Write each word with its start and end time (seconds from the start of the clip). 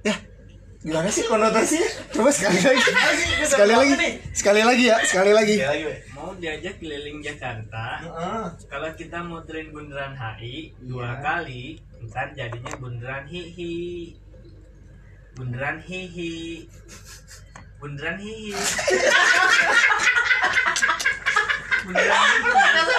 Ya, 0.00 0.16
gimana 0.80 1.12
sih 1.12 1.28
konotasinya? 1.28 1.84
Coba 2.08 2.32
sekali 2.32 2.56
lagi. 2.56 2.80
Sekali 3.44 3.72
lagi. 3.76 3.92
Sekali 4.32 4.62
lagi 4.64 4.84
ya, 4.88 4.96
sekali 5.04 5.32
lagi. 5.36 5.60
Ya 5.60 5.76
lagi, 5.76 5.84
we. 5.84 5.96
Mau 6.16 6.32
diajak 6.40 6.80
keliling 6.80 7.20
Jakarta, 7.20 8.00
Heeh. 8.00 8.44
kalau 8.72 8.88
kita 8.96 9.20
muterin 9.28 9.76
bundaran 9.76 10.16
HI 10.16 10.72
dua 10.88 11.20
Iya. 11.20 11.20
kali, 11.20 11.64
ntar 12.08 12.32
jadinya 12.32 12.72
bundaran 12.80 13.28
hihi. 13.28 14.16
Bundaran 15.36 15.84
hihi. 15.84 16.64
Bundaran 17.76 18.16
hihi. 18.24 18.56
bundaran 21.84 22.24
hihi. 22.40 22.93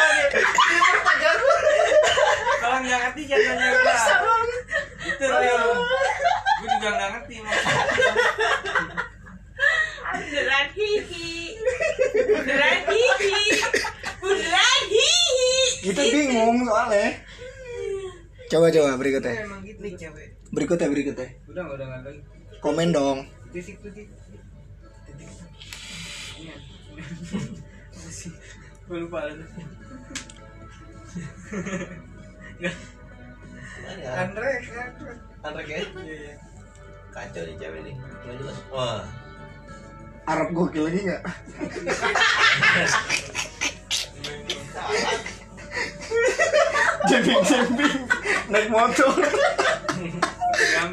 Nggak 2.85 2.99
ngerti 3.01 3.21
jangan 3.25 3.53
nanya 3.57 3.81
gua. 3.81 3.95
Itu 5.09 5.25
real. 5.25 5.63
Gue 6.61 6.67
juga 6.69 6.89
nggak 6.93 7.09
ngerti. 7.17 7.35
Beneran 10.15 10.67
hihi. 10.77 11.33
Beneran 12.13 12.79
hihi. 12.85 13.43
Beneran 14.21 14.81
hihi. 14.93 15.53
Kita 15.81 16.01
bingung 16.13 16.57
soalnya. 16.69 17.09
Coba 18.45 18.69
coba 18.69 19.01
berikutnya. 19.01 19.33
Emang 19.41 19.65
gitu 19.65 19.81
nih 19.81 19.93
cewek. 19.97 20.27
Berikutnya 20.53 20.87
berikutnya. 20.93 21.29
Udah 21.49 21.65
udah 21.65 21.85
nggak 21.89 22.01
lagi. 22.05 22.21
Komen 22.61 22.93
dong. 22.93 23.25
Titik 23.49 23.81
titik. 23.81 24.07
Iya. 26.37 26.55
Gue 28.85 28.97
lupa. 29.01 29.25
Andre, 32.55 32.71
Andre. 34.15 35.13
Andre 35.43 35.61
iya. 36.07 36.35
Kacau 37.11 37.43
nih 37.43 37.55
cewek 37.59 37.81
nih. 37.83 37.95
Nggak 37.99 38.35
jelas. 38.39 38.57
Wah. 38.71 39.03
Arab 40.25 40.49
gokil 40.55 40.87
lagi 40.87 40.99
nggak? 41.03 41.23
Jemping 47.05 47.41
jemping 47.45 47.97
naik 48.49 48.69
motor. 48.71 49.19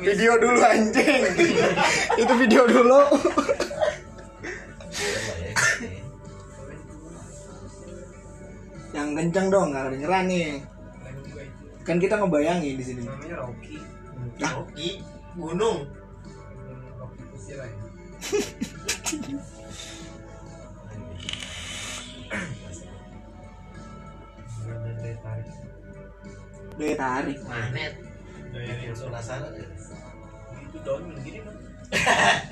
Video 0.03 0.33
dulu 0.37 0.61
anjing. 0.67 1.23
Itu 2.19 2.33
video 2.37 2.63
dulu. 2.67 3.01
Ya. 5.33 5.55
Yang 8.93 9.09
kencang 9.17 9.47
dong, 9.49 9.67
nggak 9.73 9.85
kedengeran 9.89 10.25
nih. 10.29 10.61
Kan 11.83 11.99
kita 11.99 12.15
ngebayangin 12.19 12.79
di 12.79 12.85
sini. 12.85 13.01
Namanya 13.03 13.43
Rocky. 13.43 13.77
Lah, 14.39 14.53
Rocky 14.63 15.03
Gunung. 15.35 15.79
Rocky 16.99 17.23
Kusir 17.35 17.59
aja. 17.59 17.79
Udah 24.63 24.79
dari 24.97 25.17
tarik. 25.21 25.49
daya 26.73 26.95
tarik. 26.97 27.39
Magnet. 27.45 27.93
Dari 28.53 28.85
Langsung 28.89 29.09
penasaran 29.13 29.53
ya. 29.57 29.67
itu 30.63 30.79
daun 30.85 31.03
begini 31.17 31.39
kan. 31.45 31.57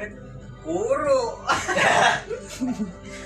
Eh, 0.00 0.08
Kuro. 0.64 1.22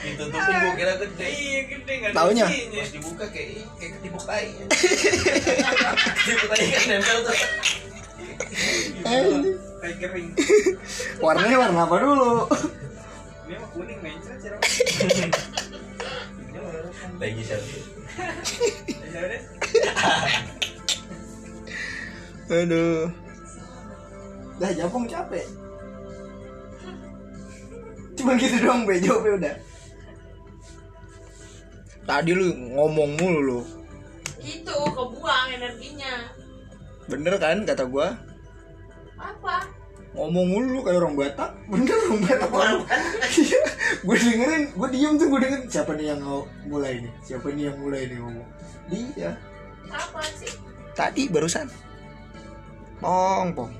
Ditutupin 0.00 0.54
gua 0.56 0.74
kira 0.74 0.94
gede. 0.96 1.26
Iya 1.26 1.60
gede 1.68 1.92
nggak 1.94 2.10
ada 2.10 2.16
Taunya? 2.16 2.46
isinya. 2.48 2.80
Pas 2.80 2.90
dibuka 2.90 3.24
kayak 3.28 3.48
kayak 3.76 3.92
ketipuk 3.98 4.24
tai. 4.24 4.48
Ketipuk 6.16 6.48
tai 6.52 6.66
kan 6.66 6.82
nempel 6.88 7.18
tuh. 7.22 7.36
Eh, 9.00 9.24
Kayak 9.80 9.96
kering. 10.02 10.28
warnanya 11.18 11.56
warna 11.58 11.80
apa 11.82 11.96
dulu? 11.96 12.48
Ini 13.44 13.54
mah 13.56 13.68
kuning 13.72 13.98
mencret 14.00 14.36
cerah. 14.38 14.60
Lagi 17.16 17.42
selfie. 17.44 17.84
Aduh. 22.50 23.06
Dah 24.58 24.70
Japong 24.74 25.06
capek. 25.06 25.46
Cuma 28.12 28.36
gitu 28.36 28.56
doang 28.60 28.84
be 28.84 29.00
jawabnya 29.00 29.32
udah. 29.38 29.54
Tadi 32.08 32.30
lu 32.32 32.46
ngomong 32.76 33.10
mulu 33.20 33.40
lu. 33.40 33.60
Itu 34.40 34.72
kebuang 34.72 35.48
energinya. 35.52 36.32
Bener 37.10 37.36
kan 37.36 37.64
kata 37.66 37.84
gua? 37.86 38.16
Apa? 39.20 39.68
Ngomong 40.16 40.46
mulu 40.48 40.66
lu 40.74 40.80
kayak 40.82 41.00
orang 41.04 41.14
Batak. 41.16 41.50
Bener 41.72 41.96
orang 42.08 42.20
Batak 42.24 42.50
orang. 42.50 42.80
Iya. 43.30 43.62
gue 44.00 44.16
dengerin, 44.16 44.64
gue 44.72 44.88
diem 44.96 45.14
tuh 45.20 45.26
gue 45.28 45.40
dengerin 45.44 45.64
siapa 45.68 45.92
nih 45.92 46.06
yang 46.16 46.20
mau 46.24 46.40
mulai 46.64 47.04
nih? 47.04 47.12
Siapa 47.20 47.46
nih 47.52 47.68
yang 47.68 47.76
mulai 47.78 48.08
nih 48.08 48.16
ngomong? 48.16 48.48
Dia. 48.88 49.32
Apa 49.92 50.20
sih? 50.40 50.52
Tadi 50.96 51.28
barusan. 51.28 51.68
Pong, 53.00 53.52
pong. 53.56 53.79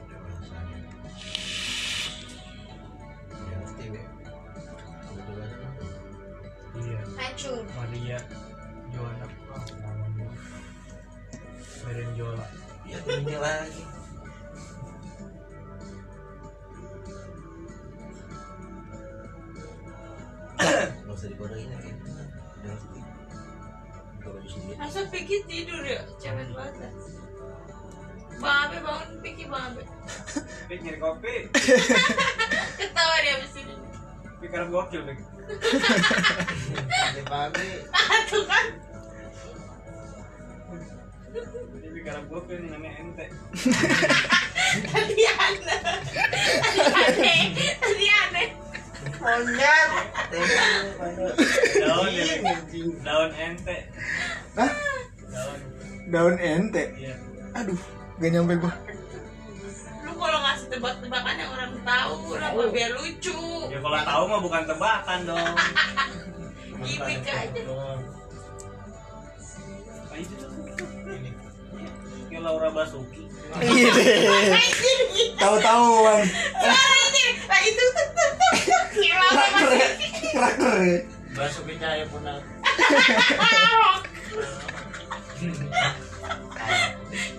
Joana 8.90 9.26
ah, 9.54 9.62
namanya 9.78 10.26
Merenjola 11.86 12.46
Ya 12.90 12.98
ini 13.06 13.36
lagi. 13.38 13.84
Gak 20.58 21.14
usah 21.14 21.28
dikodokin 21.30 21.70
ya 21.70 21.78
kayak 21.78 21.94
gitu. 22.02 22.10
Masa 24.74 25.00
pikir 25.06 25.40
tidur 25.46 25.86
ya? 25.86 26.02
Cewek 26.18 26.50
banget. 26.50 26.90
Bang 28.42 28.58
Abe 28.66 28.78
bangun 28.82 29.08
pikir 29.22 29.46
Bang 29.46 29.70
Abe. 29.70 29.86
Pik 30.66 30.78
nyari 30.82 30.98
kopi 30.98 31.34
Ketawa 32.80 33.16
dia 33.22 33.38
abis 33.38 33.54
ini. 33.54 33.74
Pik 34.42 34.48
karena 34.50 34.66
gokil 34.66 35.02
Pik 35.06 35.18
Pagi-pagi. 35.20 35.39
Tuh 38.30 38.44
kan. 38.46 38.66
Ini 41.30 41.88
Pik 41.90 42.02
karena 42.06 42.22
gokil 42.30 42.58
namanya 42.70 42.94
ente 43.02 43.26
Tadi 44.86 45.24
aneh. 45.26 45.78
Tadi 46.62 46.80
aneh. 46.86 47.42
Tadi 47.78 48.06
aneh. 48.06 48.48
Monyet. 49.18 49.90
Daun 51.82 52.10
ya. 52.14 52.24
Daun 53.02 53.30
ente 53.34 53.76
Hah? 54.54 54.70
Daun 55.26 55.58
Daun 56.10 56.34
ente. 56.38 56.82
Iya 56.94 57.14
Aduh, 57.50 57.82
gak 58.22 58.30
nyampe 58.30 58.54
gua. 58.62 58.70
Lu 60.06 60.14
kalau 60.14 60.38
ngasih 60.38 60.70
tebak-tebakan 60.70 61.34
yang 61.34 61.50
orang 61.50 61.59
tahu, 61.90 62.14
kenapa 62.38 62.62
biar 62.70 62.90
lucu? 62.94 63.40
Ya 63.70 63.78
kalau 63.82 64.00
tahu 64.06 64.22
mah 64.30 64.40
bukan 64.42 64.62
tebakan 64.66 65.18
dong 65.26 65.54
Gimik 66.86 67.20
aja. 67.26 67.60
Ini 72.30 72.38
Laura 72.40 72.70
Basuki 72.72 73.26
Iya 73.58 73.88
deh. 73.90 74.18
Tahu-tahuan. 75.36 76.22
Nah 77.50 77.60
itu 77.66 77.84
Kira 78.94 79.26
Kraker 79.28 79.70
ya. 79.74 79.88
Kraker. 80.34 80.78
Basuki 81.34 81.74
Cahaya 81.76 82.04
Punah. 82.06 82.38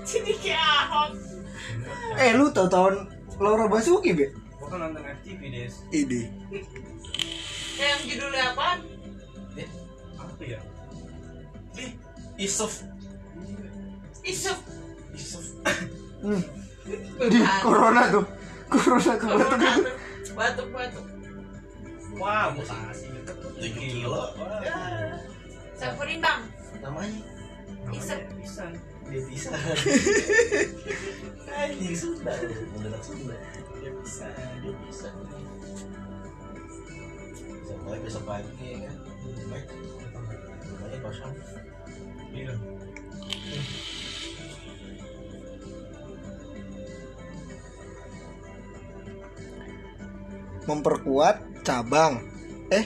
Jadi 0.03 0.33
kayak 0.43 0.63
Ahok. 0.85 1.11
Eh 2.19 2.31
lu 2.35 2.51
tahu 2.51 2.67
tahun 2.67 3.07
Laura 3.39 3.65
Basuki 3.71 4.11
be? 4.13 4.40
Gua 4.61 4.67
kan 4.69 4.77
nonton 4.85 5.01
FTV 5.01 5.41
Des 5.49 5.73
Ini. 5.89 6.21
Yang 7.81 8.01
judulnya 8.13 8.53
apa? 8.53 8.77
Apa 10.21 10.43
ya? 10.45 10.61
Isuf. 12.37 12.85
Isuk. 14.21 14.59
Isuf. 15.17 15.45
Hmm. 16.21 16.45
Di 17.25 17.39
corona 17.65 18.01
tuh. 18.13 18.25
Corona 18.69 19.11
ke 19.17 19.25
batuk 19.25 19.59
itu. 19.65 19.81
Batuk-batuk. 20.37 21.05
Wah, 22.21 22.53
mutasi 22.53 23.09
gitu 23.09 23.33
7 23.33 23.73
kilo. 23.73 24.29
Sampurin 25.73 26.21
bang. 26.21 26.41
Namanya 26.85 27.17
Isep. 27.89 28.29
Bisa 28.37 28.69
dia 29.11 29.21
bisa. 29.27 29.51
Anjing 31.59 31.95
Sunda. 31.99 32.31
Beneran 32.71 33.01
Sunda. 33.03 33.35
Dia 33.83 33.91
bisa 33.99 34.25
Dia 34.63 34.73
bisa. 34.87 35.07
Bisa 37.51 37.73
Mulai 37.83 37.99
besok 37.99 38.23
pagi 38.23 38.67
ya 38.71 38.87
kan. 38.87 38.95
Baik. 39.51 39.67
Rumahnya 40.63 40.97
kosong. 41.03 41.35
Iya. 42.31 42.55
memperkuat 50.61 51.41
cabang 51.67 52.21
eh 52.71 52.85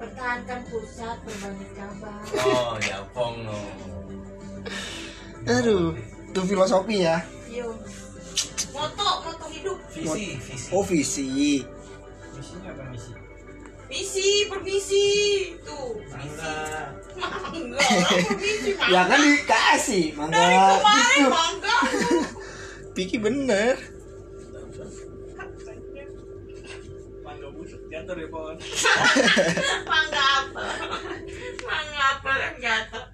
Pertahankan 0.00 0.64
pusat, 0.72 1.16
perbanyak 1.28 1.70
cabang. 1.76 2.24
Oh, 2.40 2.72
ya 2.80 3.04
pong 3.12 3.44
no. 3.44 3.60
Aduh 5.50 5.90
itu 6.30 6.40
filosofi 6.46 7.02
ya 7.02 7.18
Yo. 7.50 7.74
Moto, 8.70 9.08
moto 9.26 9.46
hidup. 9.50 9.78
Visi, 9.90 10.38
visi. 10.38 10.70
oh 10.70 10.86
visi 10.86 11.26
Misinya 12.40 12.70
apa 12.72 12.84
misi? 12.88 13.10
Misi, 13.90 14.28
permisi. 14.46 15.06
Tuh. 15.66 15.98
Mangga. 16.08 16.54
Mangga. 17.18 17.78
Permisi, 18.22 18.70
mangga. 18.78 18.92
ya 18.94 19.00
kan 19.10 19.18
dikasih 19.18 20.04
Dari 20.14 20.16
mangga 20.16 20.74
kemarin 20.78 21.18
gitu 21.18 21.30
mangga. 21.34 21.76
Piki 22.96 23.16
bener 23.18 23.76
Mangga 27.26 27.48
busuk 27.52 27.82
jatuh 27.90 28.14
deh 28.14 28.28
pohon. 28.30 28.56
Mangga 29.90 30.24
apa? 30.38 30.64
Mangga 31.66 32.02
apa 32.14 32.30
yang 32.40 32.56
jatuh? 32.62 33.04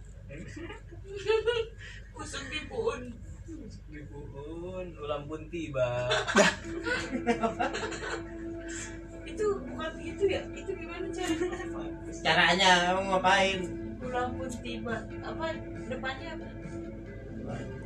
Kusuk 2.14 2.44
di 2.52 2.60
pohon. 2.68 3.16
Di 3.90 4.00
pohon, 4.76 4.92
ulang 5.00 5.24
pun 5.24 5.40
tiba. 5.48 5.88
Itu 9.24 9.46
bukan 9.64 9.90
gitu 10.04 10.22
ya? 10.28 10.44
Itu 10.52 10.70
gimana 10.76 11.08
caranya? 11.16 11.48
Caranya 12.20 12.70
kamu 12.92 13.02
ngapain? 13.08 13.58
Ulang 14.04 14.30
pun 14.36 14.50
tiba. 14.60 14.96
Apa 15.24 15.44
depannya 15.88 16.28
apa? 16.36 16.46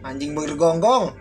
anjing 0.03 0.35
bergonggong? 0.35 1.15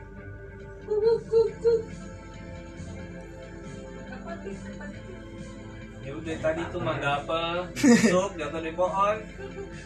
Ya 6.01 6.12
udah 6.18 6.36
tadi 6.42 6.62
tuh 6.74 6.81
mangga 6.81 7.22
apa? 7.22 7.69
Busuk 7.77 8.33
jatuh 8.42 8.62
di 8.65 8.74
pohon. 8.74 9.18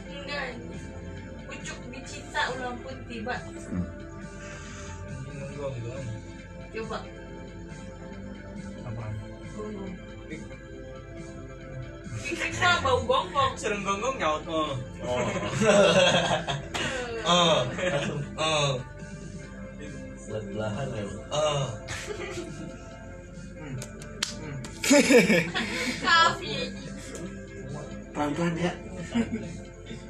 Enggak. 0.07 0.47
dicinta 1.91 2.41
ulang 2.55 2.79
pun 2.79 2.95
tiba. 3.11 3.35
Anjing 5.63 5.79
nonggong 5.79 5.79
dong. 5.87 6.07
Coba 6.73 6.99
Apa? 8.83 9.05
gonggong. 9.55 9.93
Kita 12.23 12.69
bau 12.83 12.99
gonggong. 13.07 13.53
Sering 13.55 13.81
gonggong 13.87 14.15
nyaut. 14.19 14.43
Oh. 17.23 17.31
Oh. 17.31 17.63
Oh. 17.63 18.19
Oh. 18.35 18.71
Belah-belahan 20.27 20.87
ya. 20.91 21.03
Oh. 21.31 21.65
Kafi. 26.03 26.55
pelan-pelan 28.13 28.53
ya 28.59 28.73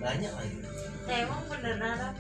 Banyak 0.01 0.31
lagi. 0.33 0.57
Emang 1.05 1.43
beneran 1.45 2.13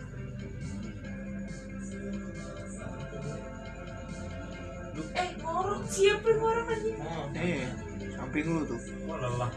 Eh, 4.93 5.29
ngorok 5.39 5.81
siapa 5.87 6.29
ngorok 6.29 6.67
aja? 6.69 6.91
Oh. 7.01 7.25
eh 7.33 7.65
samping 8.13 8.45
lu 8.45 8.61
tuh 8.63 8.79
Oh 9.03 9.17
lelah. 9.17 9.51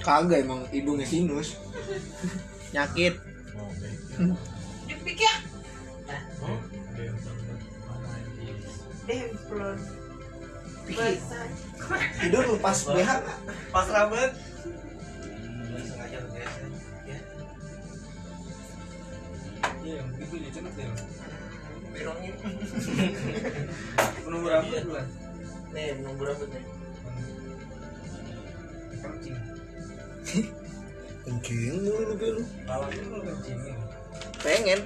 kagak 0.00 0.42
emang 0.42 0.66
hidungnya 0.68 1.06
sinus 1.06 1.54
nyakit 2.74 3.14
Oh, 3.52 3.70
baik. 3.76 3.98
Dipikir 4.86 5.34
Oh. 6.40 6.58
demplon. 9.04 9.78
Piki 10.80 10.96
Basah. 10.96 11.46
tidur 12.16 12.44
lepas 12.48 12.78
BH 12.84 13.10
nggak? 13.20 13.38
Pas 13.68 13.86
rambut. 13.86 14.30
Sengaja 15.80 16.18
guys. 16.24 16.54
Ya. 17.04 17.18
Iya, 19.80 19.94
yang 19.96 20.08
begitu 20.14 20.34
dia 20.38 20.50
cenut 20.52 20.74
ya. 20.74 20.88
Pirongin. 22.00 22.34
Rambut 24.50 24.84
lah. 24.88 25.06
Nih, 25.70 25.92
menunggu 26.00 26.24
rambut 26.24 26.48
nih. 26.48 26.64
Kencing. 29.04 29.36
kencing 31.20 31.76
lu 31.84 31.94
lu 32.08 33.18
kencing. 33.20 33.60
pengen. 34.40 34.80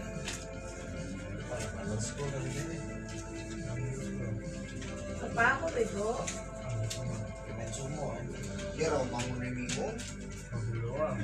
Apa 5.22 5.42
aku 5.54 5.66
bego? 5.70 6.10
Main 7.54 7.68
sumo 7.70 8.18
dia 8.74 8.90
minggu 9.54 9.86
Kabel 10.50 10.76
doang. 10.82 11.16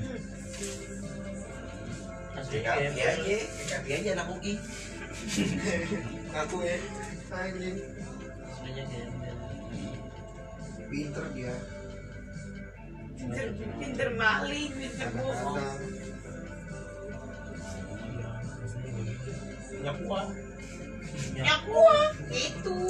Kaki 2.30 2.58
aja, 2.62 3.38
kaki 3.74 3.90
aja 3.90 4.10
anak 4.14 4.26
uki. 4.38 4.54
aku 6.40 6.56
ya 6.64 6.76
anjing 7.30 7.78
Sebenarnya 8.50 8.84
dia 8.88 9.04
pinter 10.90 11.26
dia 11.36 11.54
Pinter, 13.20 13.52
pinter 13.76 14.08
maling, 14.16 14.72
pinter 14.72 15.08
bohong. 15.12 15.60
Ya 21.36 21.56
gua 21.68 21.92
itu. 22.32 22.80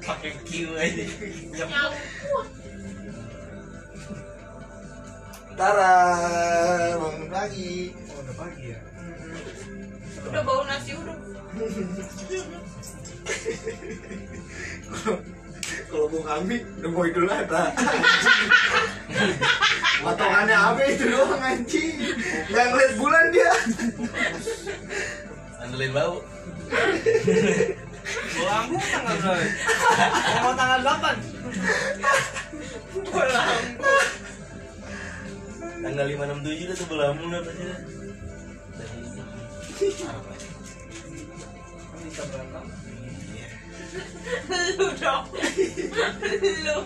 Pakai 0.00 0.32
Q 0.48 0.80
aja. 0.80 1.04
Ya 1.52 1.64
gua. 1.68 2.42
Tara 5.60 5.96
bangun 6.96 7.24
pagi 7.28 7.92
Oh, 7.92 8.05
udah 8.26 8.34
pagi 8.34 8.74
ya. 8.74 8.82
Udah 10.26 10.42
bau 10.42 10.66
nasi 10.66 10.98
uduk. 10.98 11.14
kalau 15.90 16.06
mau 16.10 16.22
kambing 16.22 16.62
udah 16.78 16.90
mau 16.94 17.02
idul 17.02 17.26
adha 17.26 17.64
potongannya 20.04 20.54
apa 20.54 20.82
itu 20.86 21.10
doang 21.10 21.42
anjing 21.42 22.14
nggak 22.52 22.66
ngeliat 22.70 22.92
bulan 22.94 23.24
dia 23.34 23.50
Andelin 25.66 25.90
bau. 25.90 26.22
Bolang 28.38 28.70
tanggal 28.78 29.18
berapa? 29.18 29.50
Mau 30.46 30.54
tanggal 30.54 30.78
8. 30.78 31.18
Bolang. 33.10 33.75
Tanggal 35.96 36.12
567 36.12 36.68
udah 36.68 36.76
sebelah 36.76 37.08
mulu 37.16 37.40
pasti. 37.40 37.64
dah. 37.64 37.80
Kan 41.88 41.98
bisa 42.04 42.22
berapa? 42.28 42.58
Lu 44.76 44.88
dong. 45.00 45.24
Lu. 46.68 46.76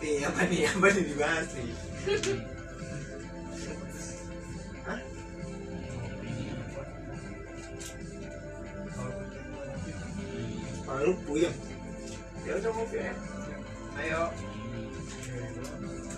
Nih 0.00 0.24
apa 0.24 0.40
nih 0.48 0.64
apa 0.72 0.86
nih 0.88 1.04
dibahas 1.04 1.52
nih 1.52 1.68
lu 11.10 11.18
puyeng 11.26 11.56
ya 12.46 12.54
udah 12.54 12.70
ngopi 12.70 12.98
ya 13.02 13.14
ayo 13.98 14.22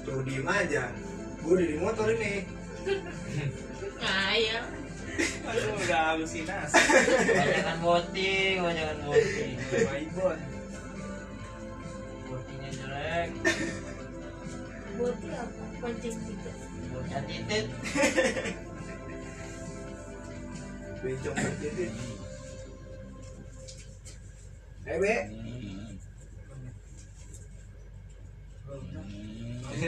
tuh 0.05 0.21
diem 0.29 0.45
aja 0.45 0.93
gue 1.41 1.53
udah 1.57 1.67
di 1.67 1.77
motor 1.81 2.09
ini 2.13 2.35
Ngayal. 4.03 4.67
Aduh, 5.47 5.79
udah 5.87 6.03
halusinasi. 6.11 6.75
Banyakan 7.31 7.79
voting, 7.79 8.59
banyakan 8.59 8.99
voting. 9.07 9.55
Maibon. 9.87 10.39
Votingnya 12.27 12.71
jelek. 12.75 13.29
Boti 14.99 15.29
apa? 15.31 15.65
Pancing 15.79 16.17
tiga. 16.27 16.53
Bocah 16.91 17.23
titit. 17.31 17.67
bencong 21.03 21.35
berdiri 21.35 21.91
eh 24.93 24.99
be 25.01 25.15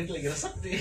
lagi 0.09 0.29
resep 0.33 0.53
nih 0.65 0.81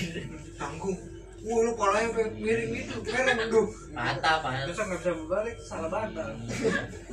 tanggung 0.56 0.96
Wah 1.44 1.60
lu 1.60 1.76
sampai 1.76 2.32
miring 2.40 2.72
gitu, 2.72 3.04
keren 3.04 3.36
lu. 3.52 3.68
mata 3.92 4.40
apa 4.40 4.64
Besok 4.64 4.88
nggak 4.88 5.00
bisa 5.04 5.12
berbalik, 5.12 5.56
salah 5.60 5.92
bantal. 5.92 6.32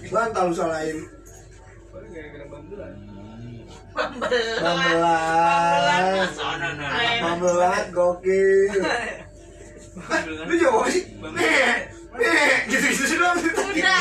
Bantal 0.07 0.43
lu 0.47 0.55
salahin. 0.55 1.03
Sono 6.31 6.69
no. 6.79 6.85
Pembelan 7.19 7.85
gokil. 7.91 8.71
Lu 10.47 10.53
jawab 10.55 10.87
sih? 10.87 11.03
Nih, 11.11 11.91
nih, 12.15 12.71
gitu-gitu 12.71 13.19
doang. 13.19 13.35
Udah. 13.35 13.99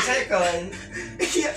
Iya, 1.31 1.51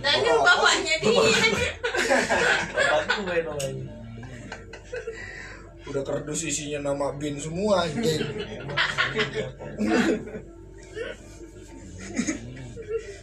Daniel 0.00 0.38
bapaknya 0.40 0.94
dia. 1.02 1.10
namanya 3.44 3.84
Udah 5.82 6.02
kardus 6.06 6.46
isinya 6.46 6.94
nama 6.94 7.12
bin 7.18 7.36
semua 7.36 7.84
anjing. 7.84 8.22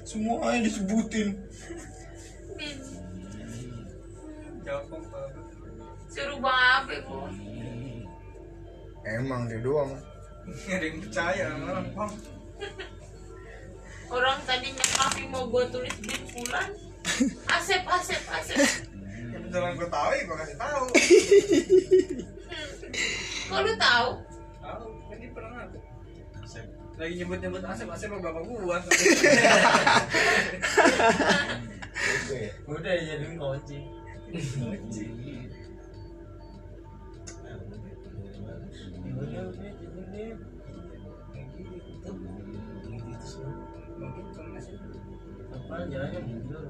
Semuanya 0.04 0.60
disebutin. 0.68 1.40
Bin. 2.60 2.78
Suruh 6.10 6.40
babe 6.44 6.98
bos. 7.08 7.49
Emang 9.08 9.48
dia 9.48 9.60
doang. 9.64 9.96
Ada 10.68 10.86
yang 10.86 11.00
percaya 11.04 11.44
sama 11.54 11.66
orang 11.72 11.88
Bang. 11.94 12.14
Orang 14.10 14.42
tadinya 14.44 14.86
kami 14.98 15.24
mau 15.30 15.46
gua 15.48 15.64
tulis 15.70 15.94
bin 16.02 16.24
bulan. 16.34 16.70
Asep, 17.56 17.84
asep, 17.86 18.22
asep. 18.32 18.58
Ya 19.30 19.38
beneran 19.42 19.78
gue 19.78 19.90
tahu 19.90 20.10
ya 20.14 20.24
gue 20.26 20.38
kasih 20.42 20.58
tahu. 20.58 20.86
Kok 23.50 23.60
lu 23.66 23.74
tahu? 23.78 24.10
Tahu, 24.62 24.86
kan 25.10 25.18
dia 25.18 25.30
pernah 25.34 25.50
ngaku. 25.54 25.80
Lagi 27.00 27.14
nyebut-nyebut 27.16 27.64
Asep, 27.64 27.88
Asep 27.90 28.10
sama 28.12 28.22
bapak 28.26 28.44
gua. 28.46 28.78
udah 32.70 32.94
jadi 32.94 33.26
kunci 33.36 33.80
apa 34.60 35.69
jalannya 45.90 46.20
mundur 46.24 46.64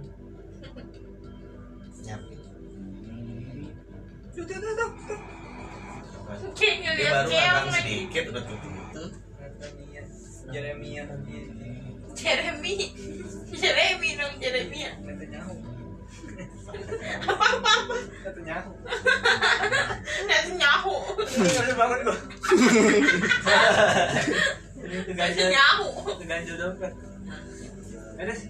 nyapin 2.05 2.39
Tuh, 4.29 4.47
tuh, 4.47 4.55
tuh, 4.55 4.91
dia 6.55 7.11
baru 7.11 7.69
sedikit 7.75 8.23
udah 8.31 8.43
Jeremia. 10.49 11.05
Jeremy. 12.17 12.75
Jeremy 13.53 14.09
dong, 14.17 14.33
Jeremia. 14.41 14.91
Netanyahu. 16.39 17.27
Apa-apa. 17.27 17.95
Netanyahu. 18.25 18.71
Nanti 20.29 20.51
nyahu. 20.55 20.93
Nggak 21.19 21.63
bisa 21.65 21.75
bangun 21.75 21.99
gua. 22.07 22.17
Ganjil. 25.13 25.47
nyahu. 25.51 25.87
Ganjil 26.23 26.55
dong 26.57 26.75
kan. 26.79 26.91
Sih. 28.35 28.49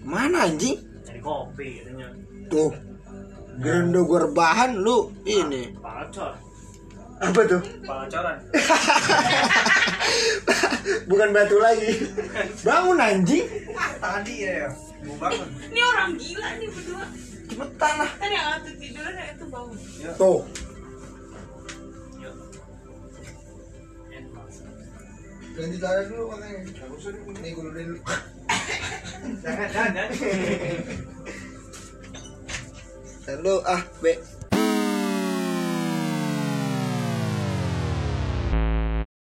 Mana 0.00 0.48
anjing? 0.48 0.78
Cari 1.06 1.20
kopi 1.20 1.66
katanya. 1.82 2.08
Tuh. 2.50 2.72
Gerendo 3.60 4.00
gua 4.08 4.18
rebahan 4.30 4.70
lu 4.78 5.12
ini. 5.28 5.76
Pacor. 5.78 6.32
Apa 7.20 7.40
tuh? 7.44 7.60
Pacoran. 7.84 8.36
Bukan 11.10 11.28
batu 11.36 11.60
lagi. 11.60 11.92
Bangun 12.66 12.96
anjing. 12.96 13.44
Tadi 14.00 14.34
ya. 14.40 14.72
Ya. 15.04 15.44
Ini 15.70 15.80
orang 15.80 16.10
gila 16.18 16.48
nih 16.60 16.68
berdua. 16.68 17.04
Cepetan 17.50 17.94
lah. 17.98 18.10
Kan 18.20 18.30
yang 18.30 18.46
satu 18.54 18.70
tiduran 18.78 19.14
yang 19.16 19.28
itu 19.34 19.44
bangun. 19.48 19.78
Yuk. 19.78 20.14
Tuh. 20.16 20.40
Enak. 24.10 24.48
Ganti 25.56 25.76
tangan 25.80 26.04
dulu 26.08 26.24
makanya. 26.30 26.58
Nih 27.40 27.50
gua 27.56 27.70
dulu. 27.72 27.98
Jangan, 29.40 29.68
jangan, 29.70 29.90
jangan. 29.94 30.08
Lu 33.40 33.62
ah, 33.62 33.82
Be. 34.02 34.39